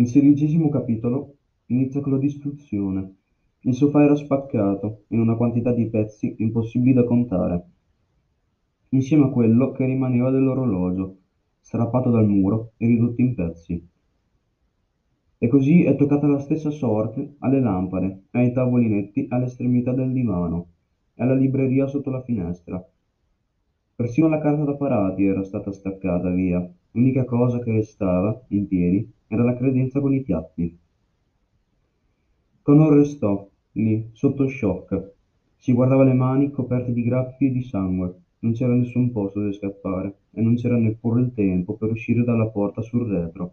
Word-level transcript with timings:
Nel 0.00 0.08
sedicesimo 0.08 0.70
capitolo 0.70 1.34
inizia 1.66 2.00
con 2.00 2.12
la 2.12 2.18
distruzione. 2.18 3.16
Il 3.60 3.74
sofà 3.74 4.02
era 4.02 4.14
spaccato 4.14 5.02
in 5.08 5.20
una 5.20 5.36
quantità 5.36 5.74
di 5.74 5.90
pezzi 5.90 6.36
impossibili 6.38 6.94
da 6.94 7.04
contare, 7.04 7.64
insieme 8.88 9.24
a 9.24 9.28
quello 9.28 9.72
che 9.72 9.84
rimaneva 9.84 10.30
dell'orologio, 10.30 11.18
strappato 11.60 12.08
dal 12.08 12.26
muro 12.26 12.72
e 12.78 12.86
ridotto 12.86 13.20
in 13.20 13.34
pezzi. 13.34 13.88
E 15.36 15.48
così 15.48 15.82
è 15.84 15.94
toccata 15.96 16.26
la 16.26 16.38
stessa 16.38 16.70
sorte 16.70 17.34
alle 17.40 17.60
lampade, 17.60 18.22
ai 18.30 18.54
tavolinetti 18.54 19.26
all'estremità 19.28 19.92
del 19.92 20.12
divano 20.12 20.68
e 21.12 21.22
alla 21.22 21.34
libreria 21.34 21.86
sotto 21.86 22.08
la 22.08 22.22
finestra. 22.22 22.82
Persino 23.96 24.28
la 24.28 24.40
carta 24.40 24.64
da 24.64 24.76
parati 24.76 25.26
era 25.26 25.44
stata 25.44 25.70
staccata 25.70 26.30
via, 26.30 26.66
l'unica 26.92 27.24
cosa 27.24 27.58
che 27.60 27.72
restava 27.72 28.44
in 28.48 28.66
piedi 28.66 29.10
era 29.28 29.44
la 29.44 29.56
credenza 29.56 30.00
con 30.00 30.12
i 30.12 30.22
piatti. 30.22 30.78
Connor 32.62 32.92
restò 32.94 33.48
lì, 33.72 34.10
sotto 34.12 34.48
shock. 34.48 35.12
Si 35.56 35.72
guardava 35.72 36.04
le 36.04 36.14
mani 36.14 36.50
coperte 36.50 36.92
di 36.92 37.02
graffi 37.02 37.46
e 37.46 37.50
di 37.50 37.62
sangue. 37.62 38.14
Non 38.40 38.52
c'era 38.52 38.74
nessun 38.74 39.12
posto 39.12 39.40
dove 39.40 39.52
scappare 39.52 40.14
e 40.32 40.40
non 40.40 40.56
c'era 40.56 40.76
neppure 40.76 41.20
il 41.20 41.34
tempo 41.34 41.74
per 41.74 41.90
uscire 41.90 42.24
dalla 42.24 42.48
porta 42.48 42.80
sul 42.80 43.06
retro 43.06 43.52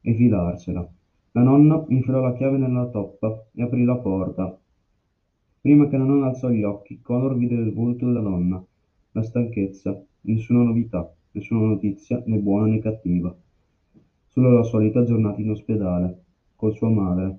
e 0.00 0.14
filarsela. 0.14 0.86
La 1.32 1.42
nonna 1.42 1.84
infilò 1.88 2.20
la 2.20 2.34
chiave 2.34 2.58
nella 2.58 2.86
toppa 2.86 3.46
e 3.52 3.62
aprì 3.62 3.84
la 3.84 3.96
porta. 3.96 4.58
Prima 5.60 5.88
che 5.88 5.96
la 5.96 6.04
nonna 6.04 6.26
alzò 6.26 6.50
gli 6.50 6.62
occhi, 6.62 7.00
Connor 7.00 7.36
vide 7.36 7.54
il 7.54 7.72
volto 7.72 8.04
della 8.04 8.20
donna, 8.20 8.62
la 9.12 9.22
stanchezza, 9.22 9.98
nessuna 10.22 10.62
novità, 10.62 11.10
nessuna 11.34 11.66
notizia 11.66 12.22
né 12.26 12.38
buona 12.38 12.68
né 12.68 12.78
cattiva. 12.78 13.36
Solo 14.28 14.52
la 14.52 14.62
solita 14.62 15.04
giornata 15.04 15.40
in 15.40 15.50
ospedale, 15.50 16.22
con 16.56 16.72
sua 16.72 16.88
madre. 16.88 17.38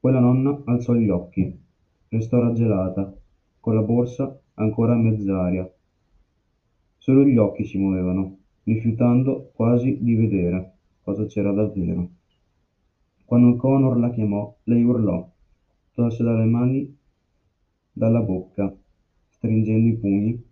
Poi 0.00 0.12
la 0.12 0.20
nonna 0.20 0.60
alzò 0.66 0.94
gli 0.94 1.08
occhi, 1.08 1.58
restò 2.08 2.40
raggelata, 2.40 3.14
con 3.60 3.74
la 3.74 3.82
borsa 3.82 4.38
ancora 4.54 4.94
a 4.94 4.96
mezz'aria. 4.96 5.70
Solo 6.98 7.24
gli 7.24 7.36
occhi 7.36 7.64
si 7.64 7.78
muovevano, 7.78 8.38
rifiutando 8.64 9.50
quasi 9.54 9.98
di 10.00 10.14
vedere 10.14 10.72
cosa 11.02 11.24
c'era 11.26 11.52
davvero. 11.52 12.08
Quando 13.24 13.56
Connor 13.56 13.98
la 13.98 14.10
chiamò, 14.10 14.54
lei 14.64 14.82
urlò, 14.82 15.28
tolse 15.92 16.24
dalle 16.24 16.44
mani 16.44 16.96
dalla 17.92 18.20
bocca, 18.20 18.74
stringendo 19.28 19.88
i 19.88 19.96
pugni, 19.96 20.44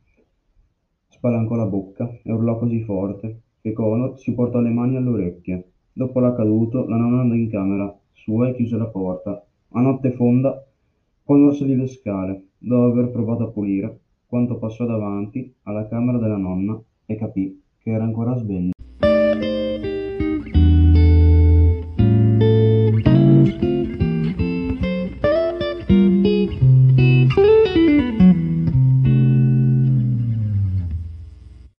spalancò 1.24 1.54
la 1.54 1.64
bocca 1.64 2.18
e 2.22 2.30
urlò 2.30 2.58
così 2.58 2.82
forte 2.82 3.40
che 3.62 3.72
Connor 3.72 4.18
si 4.18 4.34
portò 4.34 4.60
le 4.60 4.68
mani 4.68 4.96
alle 4.96 5.08
orecchie. 5.08 5.70
Dopo 5.90 6.20
l'accaduto, 6.20 6.86
la 6.86 6.96
nonna 6.96 7.22
andò 7.22 7.34
in 7.34 7.48
camera 7.48 7.98
sua 8.12 8.48
e 8.48 8.54
chiuse 8.54 8.76
la 8.76 8.88
porta. 8.88 9.42
A 9.70 9.80
notte 9.80 10.10
fonda, 10.10 10.62
Connor 11.24 11.54
salì 11.54 11.76
le 11.76 11.86
scale, 11.86 12.48
dopo 12.58 12.92
aver 12.92 13.10
provato 13.10 13.44
a 13.44 13.48
pulire, 13.48 14.00
quando 14.26 14.58
passò 14.58 14.84
davanti 14.84 15.50
alla 15.62 15.88
camera 15.88 16.18
della 16.18 16.36
nonna 16.36 16.78
e 17.06 17.16
capì 17.16 17.58
che 17.78 17.90
era 17.90 18.04
ancora 18.04 18.36
sveglia. 18.36 18.73